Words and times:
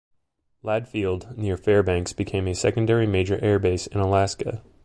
Ladd 0.63 0.87
Field 0.87 1.37
near 1.37 1.55
Fairbanks 1.57 2.11
became 2.11 2.47
a 2.47 2.55
secondary 2.55 3.05
major 3.05 3.37
air 3.43 3.59
base 3.59 3.85
in 3.85 3.99
Alaska. 3.99 4.63